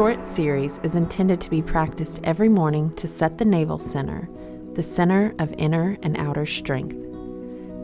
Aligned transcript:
This 0.00 0.06
short 0.06 0.24
series 0.24 0.78
is 0.78 0.94
intended 0.94 1.42
to 1.42 1.50
be 1.50 1.60
practiced 1.60 2.22
every 2.24 2.48
morning 2.48 2.90
to 2.94 3.06
set 3.06 3.36
the 3.36 3.44
navel 3.44 3.76
center, 3.76 4.30
the 4.72 4.82
center 4.82 5.34
of 5.38 5.52
inner 5.58 5.98
and 6.02 6.16
outer 6.16 6.46
strength. 6.46 6.96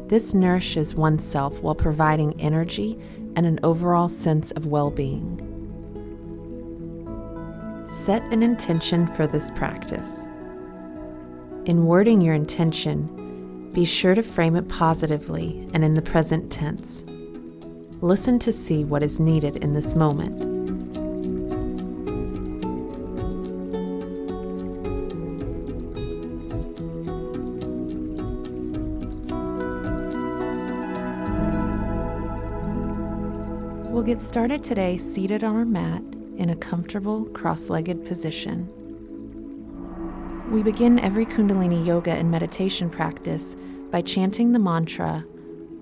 This 0.08 0.32
nourishes 0.32 0.94
oneself 0.94 1.60
while 1.60 1.74
providing 1.74 2.40
energy 2.40 2.98
and 3.36 3.44
an 3.44 3.60
overall 3.62 4.08
sense 4.08 4.50
of 4.52 4.64
well 4.64 4.90
being. 4.90 5.36
Set 7.86 8.22
an 8.32 8.42
intention 8.42 9.06
for 9.08 9.26
this 9.26 9.50
practice. 9.50 10.24
In 11.66 11.84
wording 11.84 12.22
your 12.22 12.32
intention, 12.32 13.68
be 13.74 13.84
sure 13.84 14.14
to 14.14 14.22
frame 14.22 14.56
it 14.56 14.70
positively 14.70 15.68
and 15.74 15.84
in 15.84 15.92
the 15.92 16.00
present 16.00 16.50
tense. 16.50 17.02
Listen 18.00 18.38
to 18.38 18.52
see 18.52 18.84
what 18.84 19.02
is 19.02 19.20
needed 19.20 19.56
in 19.56 19.74
this 19.74 19.94
moment. 19.96 20.55
Get 34.06 34.22
started 34.22 34.62
today 34.62 34.96
seated 34.96 35.42
on 35.42 35.56
our 35.56 35.64
mat 35.64 36.00
in 36.36 36.50
a 36.50 36.54
comfortable 36.54 37.24
cross 37.30 37.68
legged 37.68 38.06
position. 38.06 38.70
We 40.52 40.62
begin 40.62 41.00
every 41.00 41.26
Kundalini 41.26 41.84
yoga 41.84 42.12
and 42.12 42.30
meditation 42.30 42.88
practice 42.88 43.56
by 43.90 44.02
chanting 44.02 44.52
the 44.52 44.60
mantra 44.60 45.24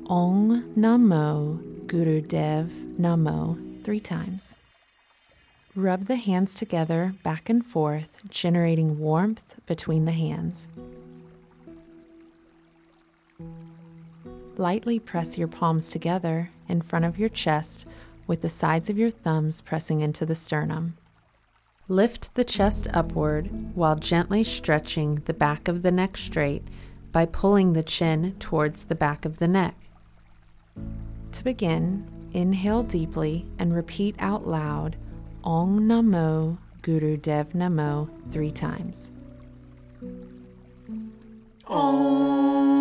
Om 0.06 0.72
Namo 0.74 1.86
Guru 1.86 2.22
Dev 2.22 2.72
Namo 2.98 3.84
three 3.84 4.00
times. 4.00 4.54
Rub 5.76 6.06
the 6.06 6.16
hands 6.16 6.54
together 6.54 7.12
back 7.22 7.50
and 7.50 7.62
forth, 7.62 8.16
generating 8.30 8.98
warmth 8.98 9.56
between 9.66 10.06
the 10.06 10.12
hands. 10.12 10.66
Lightly 14.56 14.98
press 14.98 15.36
your 15.36 15.48
palms 15.48 15.90
together 15.90 16.48
in 16.70 16.80
front 16.80 17.04
of 17.04 17.18
your 17.18 17.28
chest 17.28 17.86
with 18.26 18.42
the 18.42 18.48
sides 18.48 18.90
of 18.90 18.98
your 18.98 19.10
thumbs 19.10 19.60
pressing 19.60 20.00
into 20.00 20.24
the 20.26 20.34
sternum. 20.34 20.96
Lift 21.88 22.34
the 22.34 22.44
chest 22.44 22.88
upward 22.94 23.50
while 23.74 23.96
gently 23.96 24.42
stretching 24.42 25.16
the 25.26 25.34
back 25.34 25.68
of 25.68 25.82
the 25.82 25.92
neck 25.92 26.16
straight 26.16 26.62
by 27.12 27.26
pulling 27.26 27.72
the 27.72 27.82
chin 27.82 28.34
towards 28.38 28.84
the 28.84 28.94
back 28.94 29.24
of 29.24 29.38
the 29.38 29.48
neck. 29.48 29.76
To 31.32 31.44
begin, 31.44 32.06
inhale 32.32 32.82
deeply 32.82 33.46
and 33.58 33.74
repeat 33.74 34.16
out 34.18 34.46
loud 34.46 34.96
Om 35.44 35.80
Namo 35.80 36.58
Guru 36.82 37.16
Dev 37.16 37.50
Namo 37.50 38.08
three 38.30 38.50
times. 38.50 39.12
Inhale, 41.68 42.73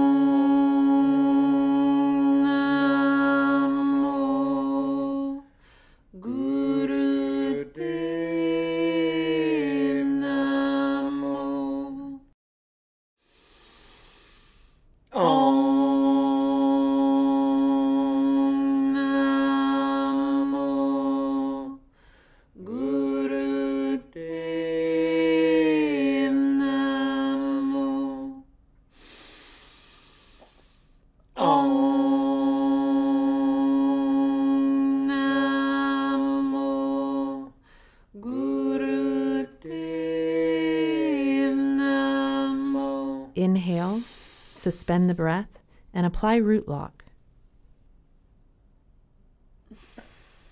suspend 44.63 45.09
the 45.09 45.13
breath, 45.13 45.59
and 45.94 46.06
apply 46.06 46.38
root 46.38 46.69
lock. 46.69 47.03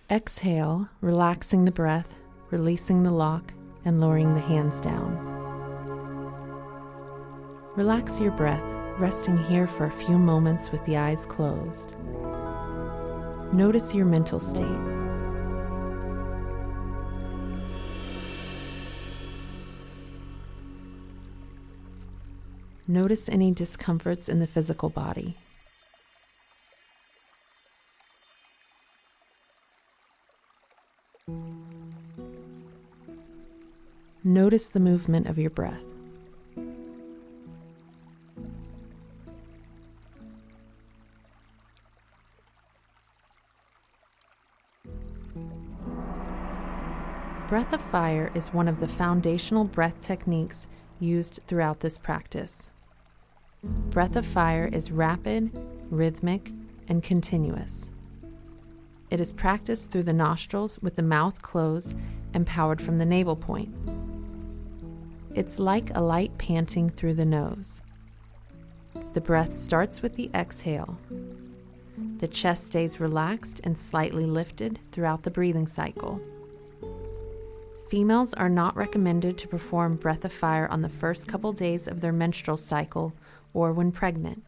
Exhale, 0.10 0.90
relaxing 1.00 1.64
the 1.64 1.72
breath, 1.72 2.16
releasing 2.50 3.04
the 3.04 3.12
lock, 3.12 3.54
and 3.86 4.02
lowering 4.02 4.34
the 4.34 4.42
hands 4.42 4.82
down. 4.82 5.18
Relax 7.78 8.20
your 8.20 8.32
breath, 8.32 8.62
resting 9.00 9.38
here 9.46 9.66
for 9.66 9.86
a 9.86 9.92
few 9.92 10.20
moments 10.20 10.74
with 10.74 10.84
the 10.86 10.98
eyes 10.98 11.26
closed. 11.26 11.96
Notice 13.54 13.96
your 13.96 14.06
mental 14.06 14.40
state. 14.40 15.01
Notice 22.92 23.30
any 23.30 23.52
discomforts 23.52 24.28
in 24.28 24.40
the 24.40 24.46
physical 24.46 24.90
body. 24.90 25.36
Notice 34.26 34.68
the 34.68 34.82
movement 34.82 35.28
of 35.28 35.38
your 35.38 35.50
breath. 35.50 35.80
Breath 47.48 47.72
of 47.72 47.80
fire 47.80 48.30
is 48.36 48.54
one 48.54 48.68
of 48.68 48.82
the 48.82 48.88
foundational 48.90 49.64
breath 49.64 50.02
techniques 50.02 50.68
used 51.00 51.40
throughout 51.48 51.80
this 51.80 51.98
practice. 51.98 52.70
Breath 53.92 54.16
of 54.16 54.26
fire 54.26 54.70
is 54.72 54.90
rapid, 54.90 55.52
rhythmic, 55.90 56.54
and 56.88 57.04
continuous. 57.04 57.90
It 59.10 59.20
is 59.20 59.34
practiced 59.34 59.92
through 59.92 60.04
the 60.04 60.14
nostrils 60.14 60.80
with 60.80 60.96
the 60.96 61.04
mouth 61.04 61.42
closed 61.42 61.98
and 62.34 62.48
powered 62.48 62.82
from 62.82 63.00
the 63.00 63.06
navel 63.06 63.36
point. 63.36 63.76
It's 65.36 65.60
like 65.60 65.94
a 65.94 66.00
light 66.00 66.38
panting 66.38 66.88
through 66.88 67.16
the 67.16 67.26
nose. 67.26 67.82
The 69.12 69.20
breath 69.20 69.52
starts 69.52 70.02
with 70.02 70.16
the 70.16 70.32
exhale. 70.34 70.98
The 72.20 72.30
chest 72.30 72.68
stays 72.68 73.02
relaxed 73.02 73.60
and 73.66 73.78
slightly 73.78 74.26
lifted 74.26 74.80
throughout 74.94 75.24
the 75.24 75.32
breathing 75.32 75.68
cycle. 75.68 76.22
Females 77.90 78.34
are 78.36 78.48
not 78.48 78.78
recommended 78.78 79.38
to 79.38 79.50
perform 79.50 79.98
breath 79.98 80.24
of 80.24 80.32
fire 80.32 80.70
on 80.70 80.82
the 80.82 80.88
first 80.88 81.28
couple 81.28 81.52
days 81.52 81.90
of 81.90 82.00
their 82.00 82.14
menstrual 82.14 82.56
cycle 82.56 83.12
or 83.54 83.74
when 83.74 83.92
pregnant. 83.92 84.44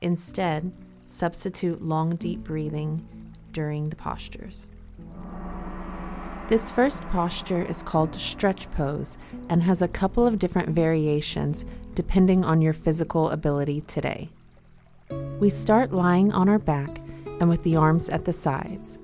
Instead, 0.00 0.72
substitute 1.06 1.82
long, 1.82 2.16
deep 2.16 2.44
breathing 2.44 3.06
during 3.52 3.88
the 3.88 3.96
postures. 3.96 4.68
This 6.48 6.70
first 6.70 7.08
posture 7.08 7.62
is 7.62 7.82
called 7.82 8.14
stretch 8.14 8.70
pose 8.72 9.16
and 9.48 9.62
has 9.62 9.80
a 9.80 9.88
couple 9.88 10.26
of 10.26 10.38
different 10.38 10.70
variations 10.70 11.64
depending 11.94 12.44
on 12.44 12.60
your 12.60 12.74
physical 12.74 13.30
ability 13.30 13.80
today. 13.82 14.28
We 15.40 15.48
start 15.48 15.92
lying 15.92 16.32
on 16.32 16.48
our 16.48 16.58
back 16.58 17.00
and 17.40 17.48
with 17.48 17.62
the 17.62 17.76
arms 17.76 18.10
at 18.10 18.26
the 18.26 18.32
sides. 18.32 18.98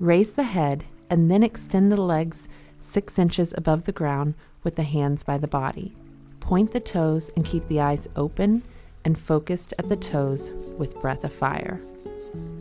Raise 0.00 0.32
the 0.32 0.42
head 0.42 0.84
and 1.08 1.30
then 1.30 1.44
extend 1.44 1.92
the 1.92 2.02
legs 2.02 2.48
six 2.80 3.18
inches 3.18 3.54
above 3.56 3.84
the 3.84 3.92
ground 3.92 4.34
with 4.64 4.74
the 4.74 4.82
hands 4.82 5.22
by 5.22 5.38
the 5.38 5.48
body. 5.48 5.94
Point 6.44 6.72
the 6.72 6.80
toes 6.80 7.30
and 7.36 7.44
keep 7.44 7.66
the 7.68 7.80
eyes 7.80 8.06
open 8.16 8.62
and 9.06 9.18
focused 9.18 9.72
at 9.78 9.88
the 9.88 9.96
toes 9.96 10.52
with 10.76 11.00
breath 11.00 11.24
of 11.24 11.32
fire. 11.32 11.80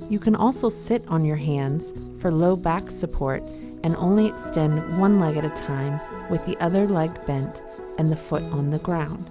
You 0.09 0.19
can 0.19 0.37
also 0.37 0.69
sit 0.69 1.03
on 1.09 1.25
your 1.25 1.35
hands 1.35 1.91
for 2.17 2.31
low 2.31 2.55
back 2.55 2.89
support 2.89 3.43
and 3.83 3.97
only 3.97 4.27
extend 4.27 4.97
one 4.97 5.19
leg 5.19 5.35
at 5.35 5.43
a 5.43 5.49
time 5.49 5.99
with 6.29 6.45
the 6.45 6.57
other 6.63 6.87
leg 6.87 7.25
bent 7.25 7.61
and 7.97 8.09
the 8.09 8.15
foot 8.15 8.43
on 8.43 8.69
the 8.69 8.79
ground. 8.79 9.29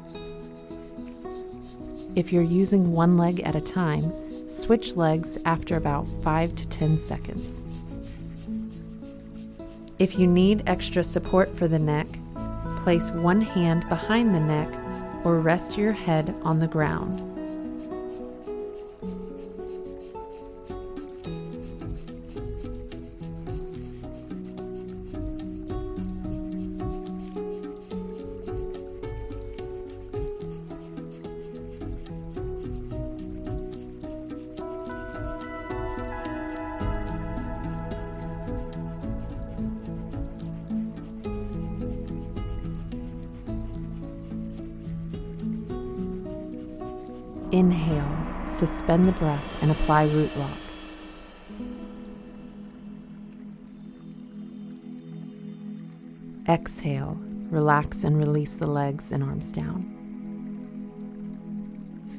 If 2.14 2.30
you're 2.30 2.42
using 2.42 2.92
one 2.92 3.16
leg 3.16 3.40
at 3.40 3.56
a 3.56 3.60
time, 3.60 4.12
switch 4.50 4.96
legs 4.96 5.38
after 5.46 5.76
about 5.76 6.06
5 6.22 6.54
to 6.56 6.68
10 6.68 6.98
seconds. 6.98 7.62
If 9.98 10.18
you 10.18 10.26
need 10.26 10.64
extra 10.66 11.02
support 11.02 11.56
for 11.56 11.68
the 11.68 11.78
neck, 11.78 12.06
place 12.82 13.10
one 13.12 13.40
hand 13.40 13.88
behind 13.88 14.34
the 14.34 14.40
neck 14.40 14.68
or 15.24 15.40
rest 15.40 15.78
your 15.78 15.92
head 15.92 16.34
on 16.42 16.58
the 16.58 16.66
ground. 16.66 17.31
Inhale, 47.52 48.48
suspend 48.48 49.04
the 49.06 49.12
breath, 49.12 49.44
and 49.60 49.70
apply 49.70 50.04
root 50.04 50.34
lock. 50.38 50.58
Exhale, 56.48 57.18
relax 57.50 58.04
and 58.04 58.16
release 58.16 58.54
the 58.54 58.66
legs 58.66 59.12
and 59.12 59.22
arms 59.22 59.52
down. 59.52 59.86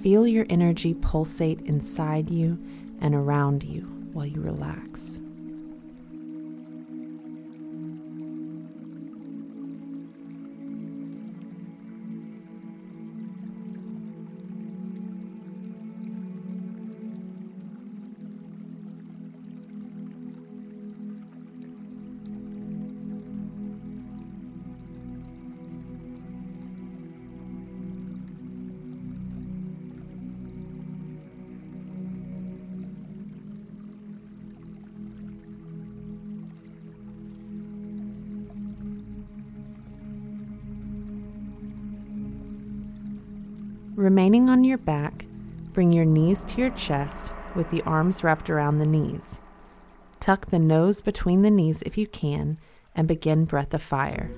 Feel 0.04 0.28
your 0.28 0.46
energy 0.52 0.94
pulsate 0.94 1.62
inside 1.62 2.30
you 2.30 2.64
and 3.02 3.16
around 3.16 3.64
you 3.64 3.82
while 4.14 4.28
you 4.28 4.40
relax. 4.40 5.18
Remaining 44.04 44.50
on 44.50 44.66
your 44.66 44.80
back, 44.80 45.26
bring 45.72 45.94
your 45.94 46.04
knees 46.04 46.44
to 46.44 46.60
your 46.60 46.72
chest 46.72 47.34
with 47.56 47.72
the 47.72 47.82
arms 47.84 48.22
wrapped 48.22 48.50
around 48.50 48.78
the 48.80 48.86
knees. 48.86 49.40
Tuck 50.20 50.48
the 50.48 50.60
nose 50.60 51.00
between 51.00 51.42
the 51.42 51.50
knees 51.50 51.82
if 51.84 51.98
you 51.98 52.06
can 52.06 52.58
and 52.98 53.08
begin 53.08 53.46
breath 53.46 53.74
of 53.74 53.82
fire. 53.82 54.30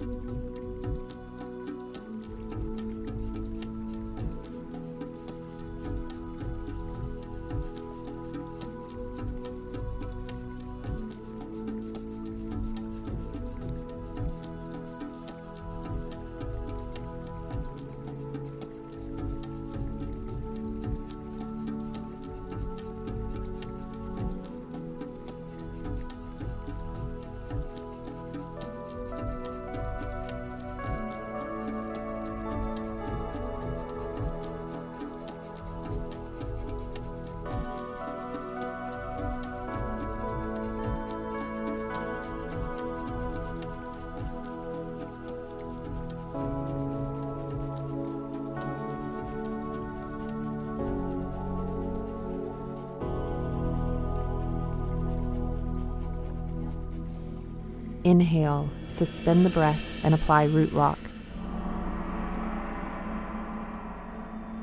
Inhale, 58.06 58.70
suspend 58.86 59.46
the 59.46 59.50
breath, 59.50 59.82
and 60.04 60.14
apply 60.14 60.44
root 60.44 60.74
lock. 60.74 61.00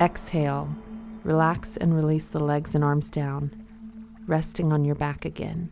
Exhale, 0.00 0.68
relax 1.24 1.76
and 1.76 1.92
release 1.94 2.28
the 2.28 2.38
legs 2.38 2.76
and 2.76 2.84
arms 2.84 3.10
down, 3.10 3.50
resting 4.28 4.72
on 4.72 4.84
your 4.84 4.94
back 4.94 5.24
again. 5.24 5.70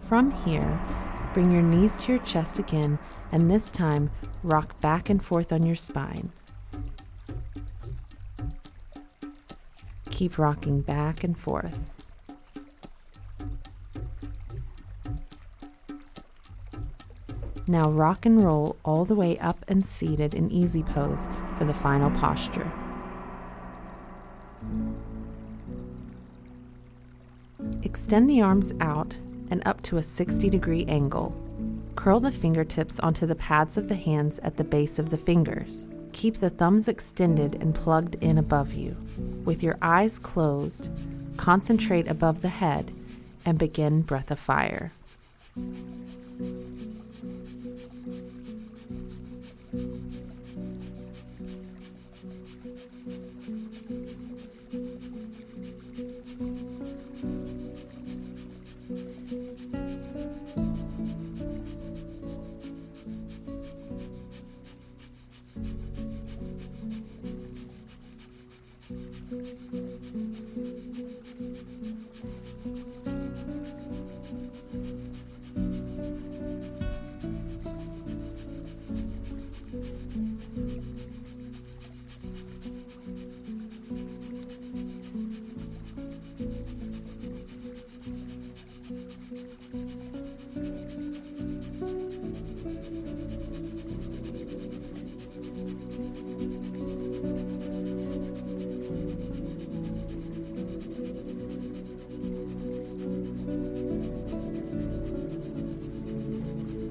From 0.00 0.32
here, 0.44 0.80
bring 1.34 1.52
your 1.52 1.62
knees 1.62 1.96
to 1.98 2.12
your 2.12 2.22
chest 2.22 2.58
again, 2.58 2.98
and 3.30 3.50
this 3.50 3.70
time 3.70 4.10
rock 4.42 4.80
back 4.80 5.08
and 5.08 5.22
forth 5.22 5.52
on 5.52 5.64
your 5.64 5.76
spine. 5.76 6.32
Keep 10.10 10.38
rocking 10.38 10.80
back 10.80 11.22
and 11.22 11.38
forth. 11.38 11.78
Now 17.68 17.88
rock 17.88 18.26
and 18.26 18.42
roll 18.42 18.76
all 18.84 19.04
the 19.04 19.14
way 19.14 19.38
up 19.38 19.58
and 19.68 19.86
seated 19.86 20.34
in 20.34 20.50
easy 20.50 20.82
pose 20.82 21.28
for 21.56 21.64
the 21.64 21.72
final 21.72 22.10
posture. 22.10 22.70
Extend 27.82 28.28
the 28.28 28.42
arms 28.42 28.72
out 28.80 29.16
and 29.50 29.62
up 29.66 29.82
to 29.82 29.96
a 29.96 30.02
60 30.02 30.48
degree 30.48 30.84
angle. 30.86 31.34
Curl 31.96 32.20
the 32.20 32.32
fingertips 32.32 33.00
onto 33.00 33.26
the 33.26 33.34
pads 33.34 33.76
of 33.76 33.88
the 33.88 33.94
hands 33.94 34.38
at 34.40 34.56
the 34.56 34.64
base 34.64 34.98
of 34.98 35.10
the 35.10 35.18
fingers. 35.18 35.88
Keep 36.12 36.38
the 36.38 36.50
thumbs 36.50 36.88
extended 36.88 37.56
and 37.56 37.74
plugged 37.74 38.16
in 38.22 38.38
above 38.38 38.72
you. 38.72 38.96
With 39.44 39.62
your 39.62 39.78
eyes 39.82 40.18
closed, 40.18 40.90
concentrate 41.36 42.08
above 42.08 42.42
the 42.42 42.48
head 42.48 42.92
and 43.44 43.58
begin 43.58 44.02
breath 44.02 44.30
of 44.30 44.38
fire. 44.38 44.92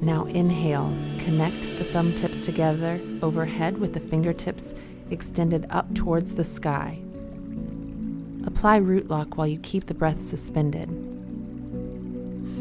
Now 0.09 0.25
inhale, 0.25 0.91
connect 1.19 1.61
the 1.77 1.83
thumb 1.83 2.15
tips 2.15 2.41
together 2.41 2.99
overhead 3.21 3.77
with 3.77 3.93
the 3.93 3.99
fingertips 3.99 4.73
extended 5.11 5.67
up 5.69 5.93
towards 5.93 6.33
the 6.33 6.43
sky. 6.43 6.97
Apply 8.43 8.77
root 8.77 9.07
lock 9.07 9.37
while 9.37 9.45
you 9.45 9.59
keep 9.59 9.85
the 9.85 9.93
breath 9.93 10.19
suspended. 10.19 10.89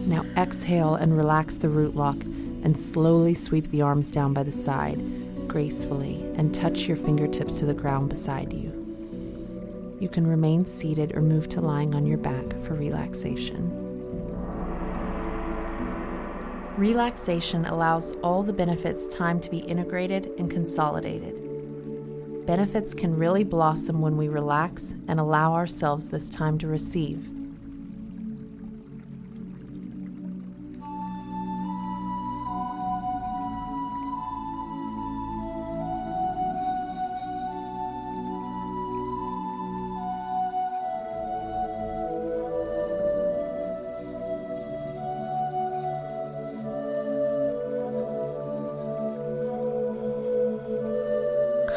Now 0.07 0.27
exhale 0.37 0.97
and 0.97 1.17
relax 1.17 1.57
the 1.57 1.71
root 1.71 1.97
lock 1.97 2.17
and 2.65 2.79
slowly 2.79 3.33
sweep 3.33 3.65
the 3.69 3.81
arms 3.81 4.13
down 4.13 4.35
by 4.35 4.43
the 4.43 4.53
side, 4.53 5.01
gracefully, 5.49 6.23
and 6.37 6.55
touch 6.55 6.87
your 6.87 6.99
fingertips 6.99 7.59
to 7.61 7.65
the 7.65 7.73
ground 7.73 8.11
beside 8.11 8.53
you. 8.53 9.97
You 10.01 10.11
can 10.11 10.27
remain 10.27 10.67
seated 10.67 11.17
or 11.17 11.23
move 11.23 11.49
to 11.49 11.63
lying 11.63 11.95
on 11.95 12.05
your 12.05 12.19
back 12.19 12.61
for 12.61 12.75
relaxation. 12.75 13.88
Relaxation 16.79 17.65
allows 17.65 18.15
all 18.23 18.45
the 18.45 18.53
benefits 18.53 19.09
time 19.09 19.41
to 19.41 19.51
be 19.51 19.59
integrated 19.59 20.31
and 20.39 20.49
consolidated. 20.49 21.35
Benefits 22.47 22.95
can 22.95 23.17
really 23.17 23.43
blossom 23.43 24.01
when 24.01 24.17
we 24.17 24.29
relax 24.29 24.95
and 25.09 25.19
allow 25.19 25.55
ourselves 25.55 26.09
this 26.09 26.31
time 26.31 26.57
to 26.59 26.69
receive. 26.69 27.38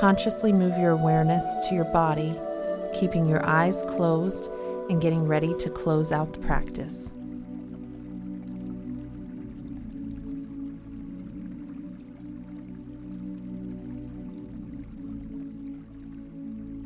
Consciously 0.02 0.52
move 0.52 0.80
your 0.80 0.90
awareness 0.90 1.46
to 1.70 1.76
your 1.76 1.86
body, 1.86 2.36
keeping 2.92 3.28
your 3.28 3.46
eyes 3.46 3.84
closed 3.88 4.50
and 4.90 5.00
getting 5.00 5.28
ready 5.28 5.54
to 5.60 5.70
close 5.70 6.12
out 6.12 6.34
the 6.34 6.40
practice. 6.40 7.12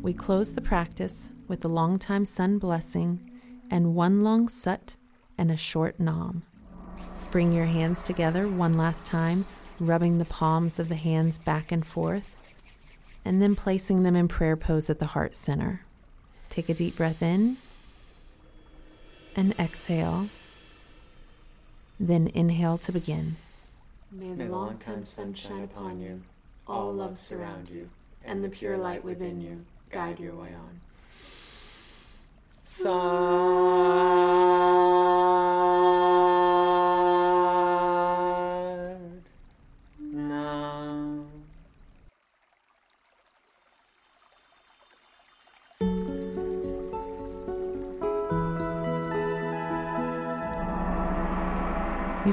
We 0.02 0.12
close 0.12 0.54
the 0.54 0.60
practice 0.60 1.30
with 1.48 1.62
the 1.62 1.70
long 1.70 1.98
time 1.98 2.26
sun 2.26 2.58
blessing 2.58 3.32
and 3.72 3.96
one 3.96 4.26
long 4.26 4.50
sat 4.50 4.98
and 5.38 5.50
a 5.50 5.56
short 5.56 6.02
nam. 6.02 6.44
Bring 7.32 7.54
your 7.54 7.64
hands 7.64 8.04
together 8.04 8.50
one 8.50 8.74
last 8.74 9.06
time, 9.06 9.46
rubbing 9.80 10.18
the 10.18 10.26
palms 10.26 10.80
of 10.80 10.90
the 10.90 10.96
hands 10.96 11.38
back 11.38 11.72
and 11.72 11.88
forth 11.88 12.36
and 13.26 13.42
then 13.42 13.56
placing 13.56 14.04
them 14.04 14.16
in 14.16 14.28
prayer 14.28 14.56
pose 14.56 14.90
at 14.90 15.00
the 15.00 15.08
heart 15.08 15.36
center. 15.36 15.82
Take 16.50 16.70
a 16.70 16.74
deep 16.74 16.96
breath 16.96 17.22
in 17.22 17.58
and 19.36 19.54
exhale. 19.60 20.30
Then 22.00 22.30
inhale 22.34 22.78
to 22.80 22.92
begin. 22.92 23.38
May 24.12 24.34
the 24.34 24.46
long 24.46 24.78
time 24.78 25.04
sun 25.04 25.34
shine 25.34 25.64
upon 25.64 26.00
you, 26.00 26.22
all 26.68 26.94
love 26.94 27.18
surround 27.18 27.70
you, 27.70 27.90
and 28.24 28.44
the 28.44 28.50
pure 28.50 28.78
light 28.78 29.04
within 29.04 29.42
you 29.42 29.66
guide 29.92 30.20
your 30.20 30.36
way 30.36 30.50
on. 30.50 30.82
Sat. 32.50 32.86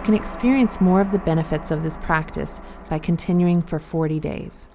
You 0.02 0.06
can 0.06 0.14
experience 0.14 0.80
more 0.80 1.00
of 1.00 1.12
the 1.12 1.20
benefits 1.20 1.70
of 1.70 1.84
this 1.84 1.96
practice 1.96 2.60
by 2.90 2.98
continuing 2.98 3.62
for 3.62 3.78
40 3.78 4.18
days. 4.18 4.68